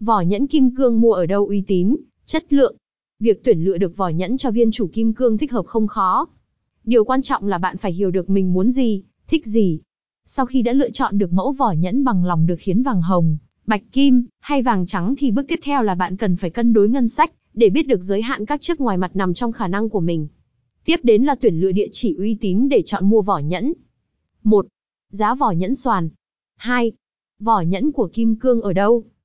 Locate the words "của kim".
27.92-28.36